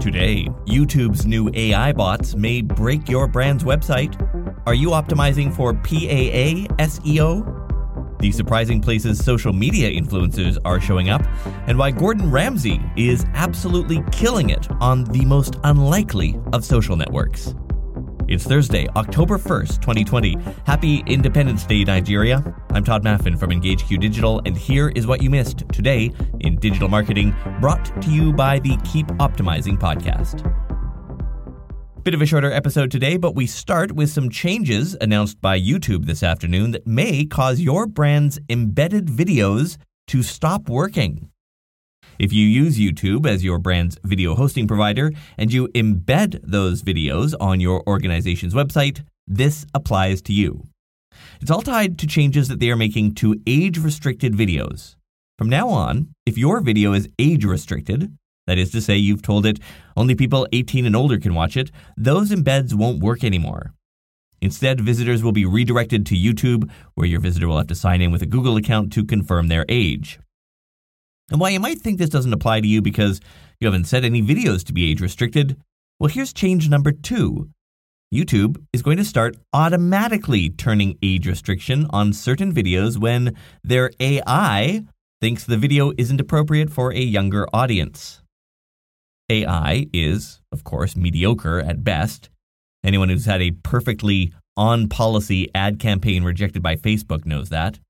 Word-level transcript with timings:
Today, 0.00 0.46
YouTube's 0.66 1.24
new 1.24 1.50
AI 1.54 1.92
bots 1.92 2.36
may 2.36 2.60
break 2.60 3.08
your 3.08 3.26
brand's 3.26 3.64
website. 3.64 4.14
Are 4.66 4.74
you 4.74 4.90
optimizing 4.90 5.52
for 5.52 5.72
PAA 5.72 6.72
SEO? 6.84 8.18
The 8.20 8.30
surprising 8.30 8.80
places 8.80 9.24
social 9.24 9.54
media 9.54 9.90
influencers 9.90 10.58
are 10.66 10.80
showing 10.80 11.08
up, 11.08 11.22
and 11.66 11.78
why 11.78 11.92
Gordon 11.92 12.30
Ramsay 12.30 12.80
is 12.96 13.24
absolutely 13.34 14.02
killing 14.12 14.50
it 14.50 14.70
on 14.80 15.04
the 15.04 15.24
most 15.24 15.56
unlikely 15.64 16.38
of 16.52 16.64
social 16.64 16.96
networks. 16.96 17.54
It's 18.28 18.44
Thursday, 18.44 18.88
October 18.96 19.38
1st, 19.38 19.80
2020. 19.80 20.36
Happy 20.66 21.04
Independence 21.06 21.64
Day, 21.64 21.84
Nigeria. 21.84 22.42
I'm 22.72 22.82
Todd 22.82 23.04
Maffin 23.04 23.38
from 23.38 23.50
EngageQ 23.50 24.00
Digital, 24.00 24.42
and 24.44 24.56
here 24.56 24.88
is 24.96 25.06
what 25.06 25.22
you 25.22 25.30
missed 25.30 25.62
today 25.72 26.10
in 26.40 26.56
digital 26.56 26.88
marketing, 26.88 27.36
brought 27.60 28.02
to 28.02 28.10
you 28.10 28.32
by 28.32 28.58
the 28.58 28.76
Keep 28.78 29.06
Optimizing 29.18 29.78
podcast. 29.78 30.42
Bit 32.02 32.14
of 32.14 32.22
a 32.22 32.26
shorter 32.26 32.50
episode 32.50 32.90
today, 32.90 33.16
but 33.16 33.36
we 33.36 33.46
start 33.46 33.92
with 33.92 34.10
some 34.10 34.28
changes 34.28 34.96
announced 35.00 35.40
by 35.40 35.60
YouTube 35.60 36.06
this 36.06 36.24
afternoon 36.24 36.72
that 36.72 36.84
may 36.84 37.26
cause 37.26 37.60
your 37.60 37.86
brand's 37.86 38.40
embedded 38.48 39.06
videos 39.06 39.76
to 40.08 40.24
stop 40.24 40.68
working. 40.68 41.30
If 42.18 42.32
you 42.32 42.46
use 42.46 42.78
YouTube 42.78 43.26
as 43.26 43.44
your 43.44 43.58
brand's 43.58 43.98
video 44.02 44.34
hosting 44.34 44.66
provider 44.66 45.12
and 45.36 45.52
you 45.52 45.68
embed 45.68 46.40
those 46.42 46.82
videos 46.82 47.34
on 47.40 47.60
your 47.60 47.82
organization's 47.86 48.54
website, 48.54 49.04
this 49.26 49.66
applies 49.74 50.22
to 50.22 50.32
you. 50.32 50.64
It's 51.40 51.50
all 51.50 51.62
tied 51.62 51.98
to 51.98 52.06
changes 52.06 52.48
that 52.48 52.60
they 52.60 52.70
are 52.70 52.76
making 52.76 53.14
to 53.16 53.40
age 53.46 53.78
restricted 53.78 54.34
videos. 54.34 54.96
From 55.38 55.48
now 55.48 55.68
on, 55.68 56.08
if 56.24 56.38
your 56.38 56.60
video 56.60 56.92
is 56.92 57.08
age 57.18 57.44
restricted, 57.44 58.16
that 58.46 58.58
is 58.58 58.70
to 58.70 58.80
say, 58.80 58.96
you've 58.96 59.22
told 59.22 59.44
it 59.44 59.58
only 59.96 60.14
people 60.14 60.46
18 60.52 60.86
and 60.86 60.96
older 60.96 61.18
can 61.18 61.34
watch 61.34 61.56
it, 61.56 61.70
those 61.96 62.30
embeds 62.30 62.74
won't 62.74 63.02
work 63.02 63.24
anymore. 63.24 63.72
Instead, 64.40 64.80
visitors 64.80 65.22
will 65.22 65.32
be 65.32 65.44
redirected 65.44 66.06
to 66.06 66.14
YouTube, 66.14 66.70
where 66.94 67.06
your 67.06 67.20
visitor 67.20 67.48
will 67.48 67.58
have 67.58 67.66
to 67.66 67.74
sign 67.74 68.00
in 68.00 68.12
with 68.12 68.22
a 68.22 68.26
Google 68.26 68.56
account 68.56 68.92
to 68.92 69.04
confirm 69.04 69.48
their 69.48 69.64
age. 69.68 70.18
And 71.30 71.40
while 71.40 71.50
you 71.50 71.60
might 71.60 71.80
think 71.80 71.98
this 71.98 72.10
doesn't 72.10 72.32
apply 72.32 72.60
to 72.60 72.68
you 72.68 72.80
because 72.80 73.20
you 73.60 73.66
haven't 73.66 73.86
set 73.86 74.04
any 74.04 74.22
videos 74.22 74.64
to 74.64 74.72
be 74.72 74.90
age 74.90 75.00
restricted, 75.00 75.56
well, 75.98 76.08
here's 76.08 76.32
change 76.32 76.68
number 76.68 76.92
two. 76.92 77.50
YouTube 78.14 78.62
is 78.72 78.82
going 78.82 78.98
to 78.98 79.04
start 79.04 79.36
automatically 79.52 80.50
turning 80.50 80.96
age 81.02 81.26
restriction 81.26 81.86
on 81.90 82.12
certain 82.12 82.54
videos 82.54 82.96
when 82.96 83.34
their 83.64 83.90
AI 83.98 84.84
thinks 85.20 85.44
the 85.44 85.56
video 85.56 85.92
isn't 85.98 86.20
appropriate 86.20 86.70
for 86.70 86.92
a 86.92 87.00
younger 87.00 87.46
audience. 87.52 88.22
AI 89.28 89.86
is, 89.92 90.40
of 90.52 90.62
course, 90.62 90.94
mediocre 90.94 91.58
at 91.58 91.82
best. 91.82 92.30
Anyone 92.84 93.08
who's 93.08 93.24
had 93.24 93.42
a 93.42 93.50
perfectly 93.50 94.32
on 94.56 94.88
policy 94.88 95.50
ad 95.54 95.80
campaign 95.80 96.22
rejected 96.22 96.62
by 96.62 96.76
Facebook 96.76 97.26
knows 97.26 97.48
that. 97.48 97.80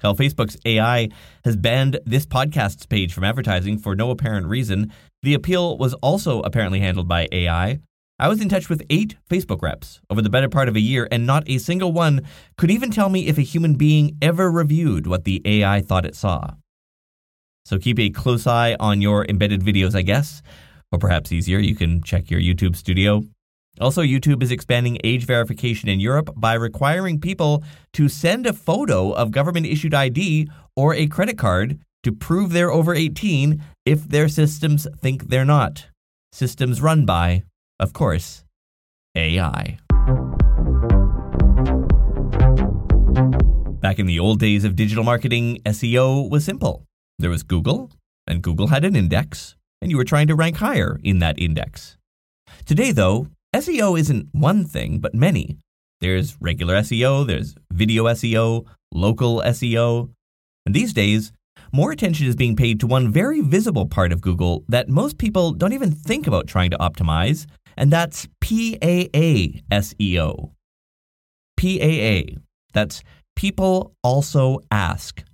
Hell, 0.00 0.16
Facebook's 0.16 0.56
AI 0.64 1.08
has 1.44 1.56
banned 1.56 2.00
this 2.06 2.26
podcast's 2.26 2.86
page 2.86 3.12
from 3.12 3.24
advertising 3.24 3.78
for 3.78 3.94
no 3.94 4.10
apparent 4.10 4.46
reason. 4.46 4.92
The 5.22 5.34
appeal 5.34 5.76
was 5.76 5.94
also 5.94 6.40
apparently 6.40 6.80
handled 6.80 7.06
by 7.06 7.28
AI. 7.30 7.80
I 8.18 8.28
was 8.28 8.40
in 8.40 8.48
touch 8.48 8.68
with 8.68 8.82
eight 8.90 9.16
Facebook 9.30 9.62
reps 9.62 10.00
over 10.10 10.22
the 10.22 10.30
better 10.30 10.48
part 10.48 10.68
of 10.68 10.76
a 10.76 10.80
year, 10.80 11.08
and 11.10 11.26
not 11.26 11.48
a 11.48 11.58
single 11.58 11.92
one 11.92 12.22
could 12.56 12.70
even 12.70 12.90
tell 12.90 13.08
me 13.08 13.28
if 13.28 13.38
a 13.38 13.42
human 13.42 13.74
being 13.74 14.16
ever 14.20 14.50
reviewed 14.50 15.06
what 15.06 15.24
the 15.24 15.40
AI 15.44 15.80
thought 15.80 16.06
it 16.06 16.16
saw. 16.16 16.50
So 17.64 17.78
keep 17.78 17.98
a 17.98 18.10
close 18.10 18.46
eye 18.46 18.76
on 18.80 19.00
your 19.00 19.24
embedded 19.26 19.62
videos, 19.62 19.94
I 19.94 20.02
guess. 20.02 20.42
Or 20.92 20.98
perhaps 20.98 21.30
easier, 21.30 21.58
you 21.58 21.74
can 21.74 22.02
check 22.02 22.30
your 22.30 22.40
YouTube 22.40 22.74
studio 22.74 23.22
also, 23.80 24.02
YouTube 24.02 24.42
is 24.42 24.50
expanding 24.50 24.98
age 25.02 25.24
verification 25.24 25.88
in 25.88 26.00
Europe 26.00 26.30
by 26.36 26.52
requiring 26.54 27.18
people 27.18 27.64
to 27.94 28.08
send 28.08 28.46
a 28.46 28.52
photo 28.52 29.12
of 29.12 29.30
government 29.30 29.66
issued 29.66 29.94
ID 29.94 30.48
or 30.76 30.94
a 30.94 31.06
credit 31.06 31.38
card 31.38 31.78
to 32.02 32.12
prove 32.12 32.52
they're 32.52 32.70
over 32.70 32.94
18 32.94 33.62
if 33.86 34.06
their 34.06 34.28
systems 34.28 34.86
think 34.98 35.28
they're 35.28 35.44
not. 35.44 35.86
Systems 36.32 36.80
run 36.82 37.06
by, 37.06 37.44
of 37.78 37.92
course, 37.92 38.44
AI. 39.16 39.78
Back 43.80 43.98
in 43.98 44.04
the 44.04 44.18
old 44.20 44.40
days 44.40 44.64
of 44.64 44.76
digital 44.76 45.04
marketing, 45.04 45.58
SEO 45.64 46.28
was 46.28 46.44
simple. 46.44 46.84
There 47.18 47.30
was 47.30 47.42
Google, 47.42 47.90
and 48.26 48.42
Google 48.42 48.66
had 48.66 48.84
an 48.84 48.94
index, 48.94 49.56
and 49.80 49.90
you 49.90 49.96
were 49.96 50.04
trying 50.04 50.26
to 50.26 50.34
rank 50.34 50.56
higher 50.56 51.00
in 51.02 51.18
that 51.20 51.38
index. 51.38 51.96
Today, 52.66 52.92
though, 52.92 53.28
SEO 53.54 53.98
isn't 53.98 54.28
one 54.32 54.64
thing, 54.64 55.00
but 55.00 55.14
many. 55.14 55.58
There's 56.00 56.36
regular 56.40 56.76
SEO, 56.76 57.26
there's 57.26 57.56
video 57.72 58.04
SEO, 58.04 58.64
local 58.92 59.42
SEO. 59.44 60.10
And 60.64 60.74
these 60.74 60.92
days, 60.92 61.32
more 61.72 61.90
attention 61.90 62.28
is 62.28 62.36
being 62.36 62.54
paid 62.54 62.78
to 62.80 62.86
one 62.86 63.10
very 63.10 63.40
visible 63.40 63.86
part 63.86 64.12
of 64.12 64.20
Google 64.20 64.64
that 64.68 64.88
most 64.88 65.18
people 65.18 65.52
don't 65.52 65.72
even 65.72 65.90
think 65.90 66.28
about 66.28 66.46
trying 66.46 66.70
to 66.70 66.78
optimize, 66.78 67.46
and 67.76 67.92
that's 67.92 68.26
PAA 68.40 69.58
SEO. 69.72 70.52
PAA. 71.56 72.38
That's 72.72 73.02
People 73.34 73.94
Also 74.04 74.60
Ask. 74.70 75.24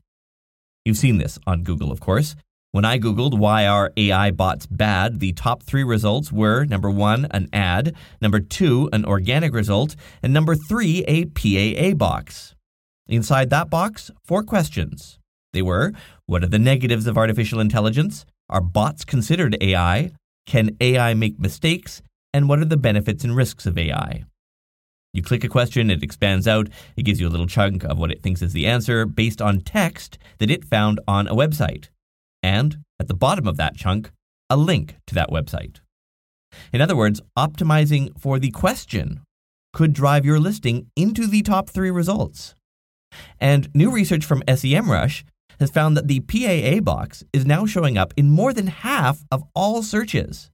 You've 0.86 0.96
seen 0.96 1.18
this 1.18 1.38
on 1.46 1.64
Google, 1.64 1.92
of 1.92 2.00
course. 2.00 2.34
When 2.76 2.84
I 2.84 2.98
Googled 2.98 3.38
why 3.38 3.66
are 3.66 3.90
AI 3.96 4.32
bots 4.32 4.66
bad, 4.66 5.18
the 5.18 5.32
top 5.32 5.62
three 5.62 5.82
results 5.82 6.30
were 6.30 6.66
number 6.66 6.90
one, 6.90 7.26
an 7.30 7.48
ad, 7.50 7.96
number 8.20 8.38
two, 8.38 8.90
an 8.92 9.06
organic 9.06 9.54
result, 9.54 9.96
and 10.22 10.34
number 10.34 10.54
three, 10.54 11.02
a 11.08 11.24
PAA 11.24 11.94
box. 11.96 12.54
Inside 13.08 13.48
that 13.48 13.70
box, 13.70 14.10
four 14.26 14.42
questions. 14.42 15.18
They 15.54 15.62
were 15.62 15.94
What 16.26 16.44
are 16.44 16.48
the 16.48 16.58
negatives 16.58 17.06
of 17.06 17.16
artificial 17.16 17.60
intelligence? 17.60 18.26
Are 18.50 18.60
bots 18.60 19.06
considered 19.06 19.56
AI? 19.62 20.10
Can 20.46 20.76
AI 20.78 21.14
make 21.14 21.40
mistakes? 21.40 22.02
And 22.34 22.46
what 22.46 22.58
are 22.58 22.66
the 22.66 22.76
benefits 22.76 23.24
and 23.24 23.34
risks 23.34 23.64
of 23.64 23.78
AI? 23.78 24.24
You 25.14 25.22
click 25.22 25.44
a 25.44 25.48
question, 25.48 25.90
it 25.90 26.02
expands 26.02 26.46
out, 26.46 26.68
it 26.94 27.04
gives 27.04 27.22
you 27.22 27.26
a 27.26 27.32
little 27.32 27.46
chunk 27.46 27.84
of 27.84 27.96
what 27.96 28.10
it 28.10 28.22
thinks 28.22 28.42
is 28.42 28.52
the 28.52 28.66
answer 28.66 29.06
based 29.06 29.40
on 29.40 29.62
text 29.62 30.18
that 30.40 30.50
it 30.50 30.62
found 30.62 31.00
on 31.08 31.26
a 31.26 31.34
website 31.34 31.88
and, 32.46 32.78
at 33.00 33.08
the 33.08 33.14
bottom 33.14 33.48
of 33.48 33.56
that 33.56 33.76
chunk, 33.76 34.12
a 34.48 34.56
link 34.56 34.96
to 35.08 35.14
that 35.16 35.30
website. 35.30 35.80
In 36.72 36.80
other 36.80 36.94
words, 36.94 37.20
optimizing 37.36 38.18
for 38.18 38.38
the 38.38 38.52
question 38.52 39.22
could 39.72 39.92
drive 39.92 40.24
your 40.24 40.38
listing 40.38 40.86
into 40.94 41.26
the 41.26 41.42
top 41.42 41.68
three 41.68 41.90
results. 41.90 42.54
And 43.40 43.68
new 43.74 43.90
research 43.90 44.24
from 44.24 44.42
SEMrush 44.42 45.24
has 45.58 45.70
found 45.70 45.96
that 45.96 46.06
the 46.06 46.20
PAA 46.20 46.80
box 46.80 47.24
is 47.32 47.44
now 47.44 47.66
showing 47.66 47.98
up 47.98 48.14
in 48.16 48.30
more 48.30 48.52
than 48.52 48.68
half 48.68 49.24
of 49.32 49.42
all 49.54 49.82
searches. 49.82 50.50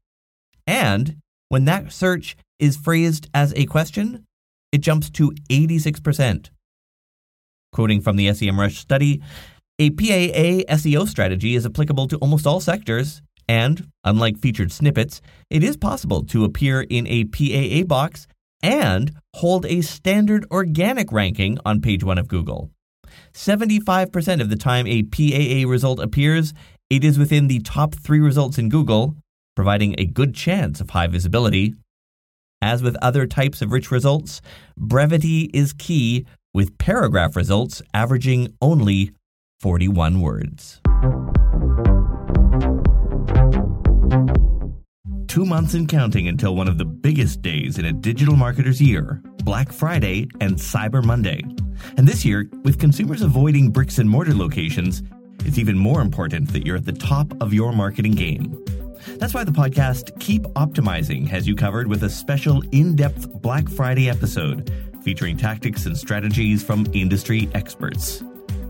And 0.66 1.19
when 1.50 1.66
that 1.66 1.92
search 1.92 2.36
is 2.59 2.76
phrased 2.76 3.28
as 3.34 3.53
a 3.54 3.66
question, 3.66 4.24
it 4.72 4.80
jumps 4.80 5.10
to 5.10 5.32
86%. 5.50 6.48
Quoting 7.72 8.00
from 8.00 8.16
the 8.16 8.28
SEMrush 8.28 8.76
study, 8.76 9.20
a 9.82 9.91
PAA 9.91 10.62
SEO 10.76 11.09
strategy 11.09 11.56
is 11.56 11.66
applicable 11.66 12.06
to 12.06 12.16
almost 12.19 12.47
all 12.47 12.60
sectors, 12.60 13.20
and, 13.48 13.88
unlike 14.04 14.38
featured 14.38 14.70
snippets, 14.70 15.20
it 15.50 15.65
is 15.65 15.76
possible 15.76 16.22
to 16.26 16.44
appear 16.44 16.82
in 16.82 17.04
a 17.09 17.25
PAA 17.25 17.84
box 17.84 18.28
and 18.62 19.10
hold 19.34 19.66
a 19.66 19.81
standard 19.81 20.47
organic 20.53 21.10
ranking 21.10 21.59
on 21.65 21.81
page 21.81 22.04
one 22.04 22.16
of 22.16 22.28
Google. 22.28 22.71
75% 23.32 24.41
of 24.41 24.50
the 24.50 24.56
time 24.56 24.87
a 24.87 25.03
PAA 25.03 25.69
result 25.69 25.98
appears, 25.98 26.54
it 26.88 27.03
is 27.03 27.19
within 27.19 27.48
the 27.48 27.59
top 27.59 27.97
three 27.97 28.21
results 28.21 28.59
in 28.59 28.69
Google, 28.69 29.16
providing 29.56 29.97
a 29.98 30.06
good 30.06 30.33
chance 30.33 30.80
of 30.80 30.91
high 30.91 31.09
visibility. 31.09 31.74
As 32.60 32.84
with 32.84 32.97
other 33.03 33.27
types 33.27 33.60
of 33.60 33.72
rich 33.72 33.91
results, 33.91 34.41
brevity 34.77 35.51
is 35.53 35.72
key, 35.72 36.24
with 36.54 36.78
paragraph 36.78 37.34
results 37.34 37.83
averaging 37.92 38.54
only 38.60 39.10
41 39.62 40.20
words. 40.20 40.80
Two 45.28 45.44
months 45.44 45.74
and 45.74 45.88
counting 45.88 46.26
until 46.26 46.56
one 46.56 46.66
of 46.66 46.78
the 46.78 46.84
biggest 46.84 47.42
days 47.42 47.78
in 47.78 47.84
a 47.84 47.92
digital 47.92 48.34
marketer's 48.34 48.82
year 48.82 49.22
Black 49.44 49.70
Friday 49.70 50.26
and 50.41 50.56
Cyber 50.56 51.04
Monday. 51.04 51.44
And 51.97 52.09
this 52.09 52.24
year, 52.24 52.50
with 52.64 52.80
consumers 52.80 53.22
avoiding 53.22 53.70
bricks 53.70 53.98
and 53.98 54.10
mortar 54.10 54.34
locations, 54.34 55.04
it's 55.44 55.59
even 55.59 55.78
more 55.78 56.00
important 56.00 56.53
that 56.53 56.66
you're 56.66 56.76
at 56.76 56.84
the 56.84 56.92
top 56.92 57.32
of 57.41 57.54
your 57.54 57.72
marketing 57.72 58.12
game. 58.12 58.60
That's 59.18 59.32
why 59.32 59.44
the 59.44 59.53
podcast 59.53 60.18
Keep 60.18 60.42
Optimizing 60.54 61.28
has 61.28 61.47
you 61.47 61.54
covered 61.54 61.86
with 61.86 62.03
a 62.03 62.10
special 62.10 62.64
in 62.72 62.97
depth 62.97 63.30
Black 63.41 63.68
Friday 63.68 64.10
episode 64.10 64.72
featuring 65.04 65.36
tactics 65.36 65.86
and 65.86 65.97
strategies 65.97 66.64
from 66.64 66.84
industry 66.92 67.48
experts. 67.54 68.24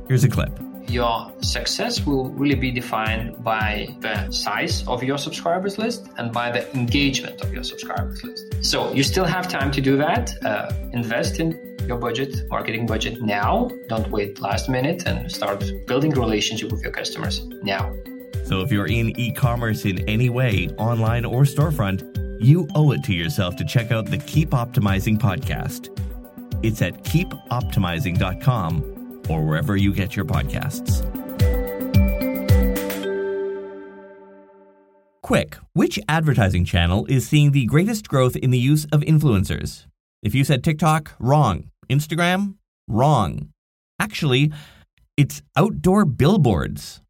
Here's 0.07 0.25
a 0.25 0.29
clip. 0.29 0.53
Your 0.89 1.33
success 1.43 2.05
will 2.07 2.31
really 2.31 2.55
be 2.55 2.71
defined 2.71 3.43
by 3.43 3.89
the 4.01 4.31
size 4.31 4.87
of 4.87 5.03
your 5.03 5.19
subscribers 5.19 5.79
list 5.79 6.09
and 6.19 6.33
by 6.33 6.51
the 6.51 6.71
engagement 6.77 7.41
of 7.41 7.53
your 7.53 7.65
subscribers 7.65 8.23
list. 8.23 8.65
So 8.65 8.93
you 8.93 9.03
still 9.03 9.25
have 9.25 9.49
time 9.49 9.71
to 9.73 9.81
do 9.81 9.97
that. 9.97 10.33
Uh, 10.45 10.73
invest 10.93 11.41
in 11.41 11.77
your 11.87 11.99
budget, 11.99 12.49
marketing 12.49 12.87
budget 12.87 13.23
now. 13.23 13.71
Don't 13.89 14.09
wait 14.11 14.41
last 14.41 14.69
minute 14.69 15.07
and 15.07 15.31
start 15.31 15.65
building 15.87 16.11
relationship 16.13 16.71
with 16.71 16.83
your 16.83 16.93
customers 16.93 17.45
now. 17.63 17.95
So 18.45 18.61
if 18.61 18.71
you're 18.71 18.87
in 18.87 19.19
e-commerce 19.19 19.85
in 19.85 20.07
any 20.09 20.29
way, 20.29 20.69
online 20.79 21.25
or 21.25 21.43
storefront, 21.43 22.03
you 22.41 22.69
owe 22.75 22.91
it 22.93 23.03
to 23.05 23.15
yourself 23.15 23.57
to 23.57 23.65
check 23.65 23.93
out 23.93 24.07
the 24.07 24.19
Keep 24.19 24.51
Optimizing 24.51 25.19
podcast. 25.19 25.89
It's 26.63 26.83
at 26.83 27.03
keepoptimizing.com 27.05 28.92
or 29.29 29.43
wherever 29.45 29.77
you 29.77 29.93
get 29.93 30.17
your 30.17 30.25
podcasts. 30.25 31.03
Quick, 35.23 35.57
which 35.73 35.99
advertising 36.09 36.65
channel 36.65 37.07
is 37.09 37.27
seeing 37.27 37.53
the 37.53 37.65
greatest 37.67 38.09
growth 38.09 38.37
in 38.37 38.51
the 38.51 38.59
use 38.59 38.87
of 38.93 39.01
influencers? 39.03 39.87
If 40.23 40.35
you 40.35 40.45
said 40.45 40.63
TikTok, 40.63 41.13
wrong. 41.19 41.71
Instagram, 41.89 42.57
wrong. 42.89 43.51
Actually, 44.01 44.53
it's 45.17 45.43
outdoor 45.57 46.05
billboards. 46.05 47.03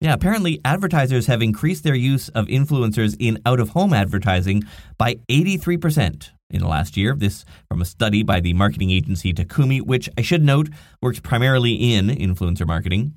Yeah, 0.00 0.12
apparently 0.12 0.60
advertisers 0.64 1.26
have 1.26 1.42
increased 1.42 1.84
their 1.84 1.94
use 1.94 2.28
of 2.30 2.46
influencers 2.46 3.16
in 3.18 3.38
out 3.46 3.60
of 3.60 3.70
home 3.70 3.92
advertising 3.92 4.64
by 4.98 5.16
83% 5.30 6.30
in 6.50 6.60
the 6.60 6.68
last 6.68 6.96
year. 6.96 7.14
This 7.14 7.44
from 7.68 7.82
a 7.82 7.84
study 7.84 8.22
by 8.22 8.40
the 8.40 8.54
marketing 8.54 8.90
agency 8.90 9.32
Takumi, 9.32 9.80
which 9.80 10.08
I 10.16 10.22
should 10.22 10.42
note 10.42 10.68
works 11.02 11.20
primarily 11.20 11.94
in 11.94 12.08
influencer 12.08 12.66
marketing. 12.66 13.14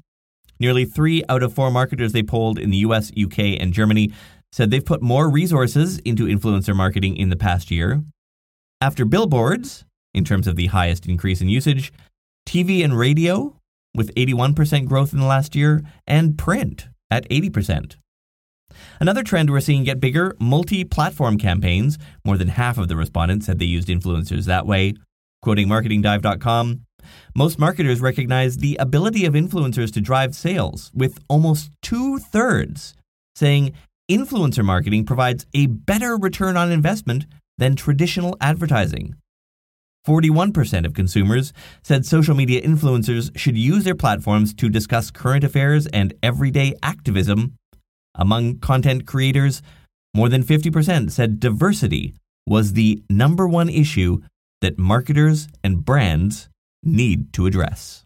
Nearly 0.59 0.85
three 0.85 1.23
out 1.29 1.43
of 1.43 1.53
four 1.53 1.71
marketers 1.71 2.11
they 2.11 2.23
polled 2.23 2.59
in 2.59 2.69
the 2.69 2.77
US, 2.77 3.11
UK, 3.11 3.59
and 3.59 3.73
Germany 3.73 4.11
said 4.51 4.71
they've 4.71 4.83
put 4.83 5.01
more 5.01 5.29
resources 5.29 5.99
into 5.99 6.25
influencer 6.25 6.75
marketing 6.75 7.15
in 7.15 7.29
the 7.29 7.35
past 7.35 7.71
year. 7.71 8.03
After 8.81 9.05
billboards, 9.05 9.85
in 10.13 10.25
terms 10.25 10.47
of 10.47 10.55
the 10.55 10.67
highest 10.67 11.05
increase 11.05 11.41
in 11.41 11.49
usage, 11.49 11.93
TV 12.47 12.83
and 12.83 12.97
radio 12.97 13.55
with 13.95 14.13
81% 14.15 14.87
growth 14.87 15.13
in 15.13 15.19
the 15.19 15.25
last 15.25 15.55
year, 15.55 15.81
and 16.05 16.37
print 16.37 16.87
at 17.09 17.27
80%. 17.29 17.95
Another 18.99 19.23
trend 19.23 19.49
we're 19.49 19.59
seeing 19.59 19.83
get 19.83 19.99
bigger 19.99 20.35
multi 20.39 20.83
platform 20.83 21.37
campaigns. 21.37 21.97
More 22.25 22.37
than 22.37 22.49
half 22.49 22.77
of 22.77 22.87
the 22.87 22.95
respondents 22.95 23.45
said 23.45 23.59
they 23.59 23.65
used 23.65 23.87
influencers 23.87 24.45
that 24.45 24.65
way. 24.65 24.93
Quoting 25.41 25.67
marketingdive.com, 25.67 26.81
most 27.35 27.59
marketers 27.59 28.01
recognize 28.01 28.57
the 28.57 28.75
ability 28.77 29.25
of 29.25 29.33
influencers 29.33 29.91
to 29.93 30.01
drive 30.01 30.35
sales, 30.35 30.91
with 30.93 31.17
almost 31.29 31.71
two 31.81 32.19
thirds 32.19 32.93
saying 33.35 33.73
influencer 34.11 34.65
marketing 34.65 35.05
provides 35.05 35.45
a 35.53 35.67
better 35.67 36.17
return 36.17 36.57
on 36.57 36.71
investment 36.71 37.25
than 37.57 37.75
traditional 37.75 38.35
advertising. 38.41 39.15
41% 40.07 40.85
of 40.85 40.93
consumers 40.93 41.53
said 41.83 42.05
social 42.05 42.35
media 42.35 42.61
influencers 42.61 43.35
should 43.37 43.57
use 43.57 43.83
their 43.83 43.95
platforms 43.95 44.53
to 44.55 44.69
discuss 44.69 45.11
current 45.11 45.43
affairs 45.43 45.87
and 45.87 46.13
everyday 46.23 46.73
activism. 46.81 47.53
Among 48.15 48.59
content 48.59 49.05
creators, 49.05 49.61
more 50.13 50.29
than 50.29 50.43
50% 50.43 51.11
said 51.11 51.39
diversity 51.39 52.15
was 52.47 52.73
the 52.73 53.03
number 53.09 53.47
one 53.47 53.69
issue 53.69 54.21
that 54.61 54.79
marketers 54.79 55.47
and 55.63 55.85
brands 55.85 56.49
need 56.83 57.31
to 57.33 57.45
address. 57.45 58.05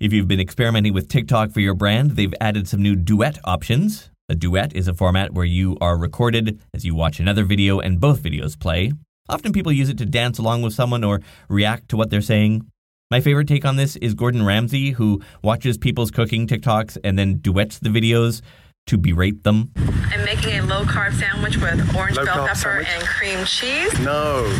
If 0.00 0.12
you've 0.12 0.28
been 0.28 0.40
experimenting 0.40 0.94
with 0.94 1.08
TikTok 1.08 1.52
for 1.52 1.60
your 1.60 1.74
brand, 1.74 2.12
they've 2.12 2.34
added 2.40 2.66
some 2.66 2.82
new 2.82 2.96
duet 2.96 3.38
options. 3.44 4.10
A 4.28 4.34
duet 4.34 4.74
is 4.74 4.88
a 4.88 4.94
format 4.94 5.32
where 5.32 5.44
you 5.44 5.76
are 5.80 5.96
recorded 5.96 6.60
as 6.74 6.84
you 6.84 6.94
watch 6.94 7.20
another 7.20 7.44
video 7.44 7.78
and 7.78 8.00
both 8.00 8.22
videos 8.22 8.58
play. 8.58 8.92
Often 9.28 9.52
people 9.52 9.70
use 9.70 9.88
it 9.88 9.98
to 9.98 10.06
dance 10.06 10.38
along 10.38 10.62
with 10.62 10.72
someone 10.72 11.04
or 11.04 11.20
react 11.48 11.88
to 11.90 11.96
what 11.96 12.10
they're 12.10 12.20
saying. 12.20 12.66
My 13.12 13.20
favorite 13.20 13.46
take 13.46 13.66
on 13.66 13.76
this 13.76 13.96
is 13.96 14.14
Gordon 14.14 14.42
Ramsay, 14.42 14.92
who 14.92 15.20
watches 15.42 15.76
people's 15.76 16.10
cooking 16.10 16.46
TikToks 16.46 16.96
and 17.04 17.18
then 17.18 17.40
duets 17.40 17.78
the 17.78 17.90
videos 17.90 18.40
to 18.86 18.96
berate 18.96 19.44
them. 19.44 19.70
I'm 19.76 20.24
making 20.24 20.58
a 20.58 20.62
low 20.62 20.84
carb 20.84 21.12
sandwich 21.12 21.58
with 21.58 21.94
orange 21.94 22.16
Low 22.16 22.24
bell 22.24 22.46
pepper 22.46 22.58
sandwich? 22.58 22.88
and 22.88 23.04
cream 23.04 23.44
cheese. 23.44 24.00
No, 24.00 24.50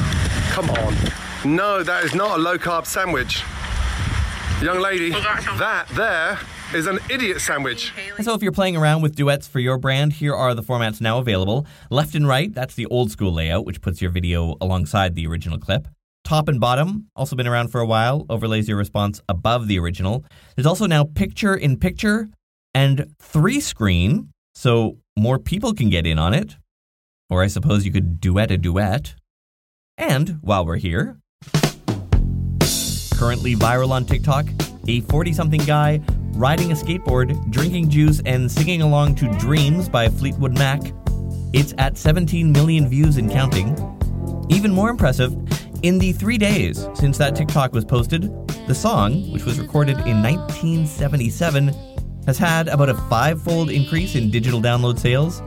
come 0.50 0.68
on. 0.68 0.94
No, 1.46 1.82
that 1.82 2.04
is 2.04 2.14
not 2.14 2.38
a 2.38 2.42
low 2.42 2.58
carb 2.58 2.84
sandwich. 2.84 3.42
Young 4.60 4.82
lady, 4.82 5.12
that 5.12 5.86
there 5.94 6.38
is 6.78 6.86
an 6.86 6.98
idiot 7.08 7.40
sandwich. 7.40 7.94
And 8.18 8.24
so 8.26 8.34
if 8.34 8.42
you're 8.42 8.52
playing 8.52 8.76
around 8.76 9.00
with 9.00 9.16
duets 9.16 9.48
for 9.48 9.60
your 9.60 9.78
brand, 9.78 10.12
here 10.12 10.34
are 10.34 10.54
the 10.54 10.62
formats 10.62 11.00
now 11.00 11.16
available. 11.16 11.66
Left 11.88 12.14
and 12.14 12.28
right, 12.28 12.54
that's 12.54 12.74
the 12.74 12.84
old 12.84 13.10
school 13.10 13.32
layout, 13.32 13.64
which 13.64 13.80
puts 13.80 14.02
your 14.02 14.10
video 14.10 14.56
alongside 14.60 15.14
the 15.14 15.26
original 15.26 15.58
clip. 15.58 15.88
Top 16.32 16.48
and 16.48 16.58
bottom, 16.58 17.08
also 17.14 17.36
been 17.36 17.46
around 17.46 17.68
for 17.68 17.82
a 17.82 17.84
while, 17.84 18.24
overlays 18.30 18.66
your 18.66 18.78
response 18.78 19.20
above 19.28 19.68
the 19.68 19.78
original. 19.78 20.24
There's 20.56 20.64
also 20.64 20.86
now 20.86 21.04
picture 21.04 21.54
in 21.54 21.76
picture 21.76 22.30
and 22.72 23.14
three 23.20 23.60
screen, 23.60 24.30
so 24.54 24.96
more 25.14 25.38
people 25.38 25.74
can 25.74 25.90
get 25.90 26.06
in 26.06 26.18
on 26.18 26.32
it. 26.32 26.56
Or 27.28 27.42
I 27.42 27.48
suppose 27.48 27.84
you 27.84 27.92
could 27.92 28.18
duet 28.18 28.50
a 28.50 28.56
duet. 28.56 29.14
And 29.98 30.38
while 30.40 30.64
we're 30.64 30.78
here, 30.78 31.18
currently 33.12 33.54
viral 33.54 33.90
on 33.90 34.06
TikTok, 34.06 34.46
a 34.88 35.02
40 35.02 35.34
something 35.34 35.62
guy 35.66 36.00
riding 36.32 36.72
a 36.72 36.74
skateboard, 36.74 37.50
drinking 37.50 37.90
juice, 37.90 38.22
and 38.24 38.50
singing 38.50 38.80
along 38.80 39.16
to 39.16 39.28
Dreams 39.38 39.86
by 39.86 40.08
Fleetwood 40.08 40.56
Mac. 40.56 40.80
It's 41.52 41.74
at 41.76 41.98
17 41.98 42.50
million 42.50 42.88
views 42.88 43.18
and 43.18 43.30
counting. 43.30 43.76
Even 44.48 44.72
more 44.72 44.88
impressive, 44.88 45.36
in 45.82 45.98
the 45.98 46.12
three 46.12 46.38
days 46.38 46.88
since 46.94 47.18
that 47.18 47.34
TikTok 47.34 47.72
was 47.72 47.84
posted, 47.84 48.22
the 48.66 48.74
song, 48.74 49.30
which 49.32 49.44
was 49.44 49.60
recorded 49.60 49.98
in 50.06 50.22
1977, 50.22 51.74
has 52.26 52.38
had 52.38 52.68
about 52.68 52.88
a 52.88 52.94
five 52.94 53.42
fold 53.42 53.70
increase 53.70 54.14
in 54.14 54.30
digital 54.30 54.60
download 54.60 54.98
sales. 54.98 55.42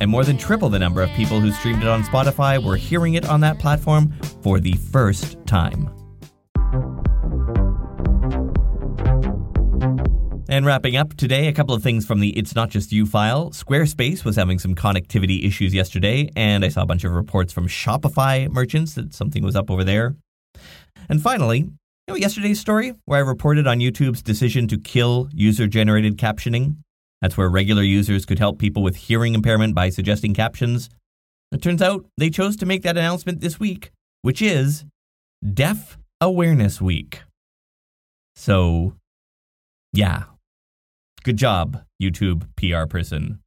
And 0.00 0.10
more 0.10 0.22
than 0.22 0.38
triple 0.38 0.68
the 0.68 0.78
number 0.78 1.02
of 1.02 1.10
people 1.10 1.40
who 1.40 1.50
streamed 1.50 1.82
it 1.82 1.88
on 1.88 2.04
Spotify 2.04 2.62
were 2.62 2.76
hearing 2.76 3.14
it 3.14 3.28
on 3.28 3.40
that 3.40 3.58
platform 3.58 4.12
for 4.42 4.60
the 4.60 4.74
first 4.74 5.44
time. 5.44 5.97
And 10.58 10.66
wrapping 10.66 10.96
up 10.96 11.14
today, 11.14 11.46
a 11.46 11.52
couple 11.52 11.72
of 11.72 11.84
things 11.84 12.04
from 12.04 12.18
the 12.18 12.36
It's 12.36 12.52
Not 12.52 12.68
Just 12.68 12.90
You 12.90 13.06
file. 13.06 13.50
Squarespace 13.50 14.24
was 14.24 14.34
having 14.34 14.58
some 14.58 14.74
connectivity 14.74 15.46
issues 15.46 15.72
yesterday, 15.72 16.30
and 16.34 16.64
I 16.64 16.68
saw 16.68 16.82
a 16.82 16.84
bunch 16.84 17.04
of 17.04 17.12
reports 17.12 17.52
from 17.52 17.68
Shopify 17.68 18.50
merchants 18.50 18.94
that 18.94 19.14
something 19.14 19.44
was 19.44 19.54
up 19.54 19.70
over 19.70 19.84
there. 19.84 20.16
And 21.08 21.22
finally, 21.22 21.58
you 21.58 21.72
know 22.08 22.16
yesterday's 22.16 22.58
story 22.58 22.92
where 23.04 23.20
I 23.20 23.22
reported 23.22 23.68
on 23.68 23.78
YouTube's 23.78 24.20
decision 24.20 24.66
to 24.66 24.78
kill 24.78 25.28
user 25.32 25.68
generated 25.68 26.16
captioning? 26.16 26.78
That's 27.22 27.36
where 27.36 27.48
regular 27.48 27.84
users 27.84 28.26
could 28.26 28.40
help 28.40 28.58
people 28.58 28.82
with 28.82 28.96
hearing 28.96 29.36
impairment 29.36 29.76
by 29.76 29.90
suggesting 29.90 30.34
captions. 30.34 30.90
It 31.52 31.62
turns 31.62 31.80
out 31.80 32.04
they 32.16 32.30
chose 32.30 32.56
to 32.56 32.66
make 32.66 32.82
that 32.82 32.96
announcement 32.96 33.42
this 33.42 33.60
week, 33.60 33.92
which 34.22 34.42
is 34.42 34.84
Deaf 35.54 35.98
Awareness 36.20 36.80
Week. 36.80 37.22
So, 38.34 38.94
yeah. 39.92 40.24
Good 41.24 41.36
job, 41.36 41.82
YouTube 42.00 42.46
PR 42.56 42.86
person. 42.86 43.40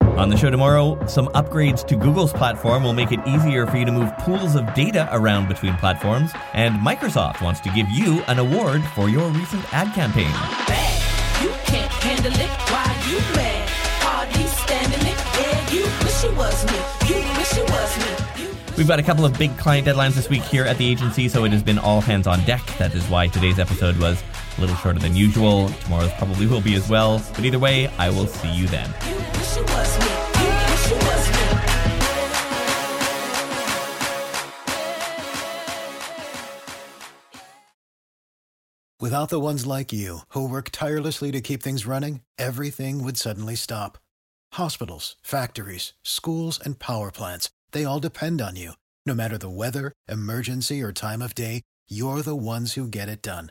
On 0.00 0.28
the 0.28 0.36
show 0.36 0.50
tomorrow, 0.50 1.06
some 1.06 1.28
upgrades 1.28 1.86
to 1.86 1.96
Google's 1.96 2.32
platform 2.32 2.82
will 2.82 2.92
make 2.92 3.12
it 3.12 3.20
easier 3.26 3.64
for 3.64 3.76
you 3.76 3.84
to 3.84 3.92
move 3.92 4.12
pools 4.18 4.56
of 4.56 4.74
data 4.74 5.08
around 5.12 5.48
between 5.48 5.74
platforms, 5.76 6.32
and 6.52 6.74
Microsoft 6.74 7.40
wants 7.40 7.60
to 7.60 7.70
give 7.70 7.88
you 7.90 8.22
an 8.26 8.40
award 8.40 8.82
for 8.96 9.08
your 9.08 9.28
recent 9.30 9.72
ad 9.72 9.94
campaign. 9.94 10.26
You 11.40 11.54
can't 11.64 11.90
handle 12.02 12.32
it. 12.32 12.50
Why 12.70 12.84
you 13.08 13.18
mad? 13.36 13.68
Hardly 14.02 14.46
standing 14.46 15.06
it. 15.06 15.16
Yeah, 15.38 15.70
you 15.70 15.84
wish 16.04 16.24
it 16.24 16.36
was 16.36 16.66
me. 16.66 16.78
You 17.08 17.38
wish 17.38 17.56
it 17.56 17.70
was 17.70 17.98
me. 17.98 18.42
You 18.42 18.76
We've 18.76 18.88
got 18.88 18.98
a 18.98 19.02
couple 19.02 19.24
of 19.24 19.38
big 19.38 19.56
client 19.58 19.86
deadlines 19.86 20.14
this 20.14 20.28
week 20.28 20.42
here 20.42 20.64
at 20.64 20.76
the 20.76 20.86
agency, 20.86 21.28
so 21.28 21.44
it 21.44 21.52
has 21.52 21.62
been 21.62 21.78
all 21.78 22.00
hands 22.00 22.26
on 22.26 22.44
deck. 22.44 22.66
That 22.78 22.94
is 22.94 23.08
why 23.08 23.28
today's 23.28 23.60
episode 23.60 23.96
was 23.98 24.22
a 24.56 24.60
little 24.60 24.76
shorter 24.76 24.98
than 24.98 25.16
usual. 25.16 25.68
Tomorrow's 25.68 26.12
probably 26.14 26.46
will 26.46 26.60
be 26.60 26.74
as 26.74 26.88
well. 26.88 27.22
But 27.34 27.44
either 27.44 27.58
way, 27.58 27.88
I 27.98 28.10
will 28.10 28.26
see 28.26 28.52
you 28.54 28.66
then. 28.66 28.88
Without 39.00 39.30
the 39.30 39.40
ones 39.40 39.66
like 39.66 39.92
you, 39.92 40.20
who 40.28 40.48
work 40.48 40.70
tirelessly 40.70 41.32
to 41.32 41.40
keep 41.40 41.60
things 41.60 41.86
running, 41.86 42.20
everything 42.38 43.02
would 43.02 43.16
suddenly 43.16 43.56
stop. 43.56 43.98
Hospitals, 44.52 45.16
factories, 45.22 45.92
schools, 46.04 46.60
and 46.64 46.78
power 46.78 47.10
plants, 47.10 47.50
they 47.72 47.84
all 47.84 47.98
depend 47.98 48.40
on 48.40 48.54
you. 48.54 48.74
No 49.04 49.12
matter 49.12 49.36
the 49.36 49.50
weather, 49.50 49.92
emergency, 50.08 50.80
or 50.80 50.92
time 50.92 51.20
of 51.20 51.34
day, 51.34 51.62
you're 51.88 52.22
the 52.22 52.36
ones 52.36 52.74
who 52.74 52.86
get 52.86 53.08
it 53.08 53.22
done. 53.22 53.50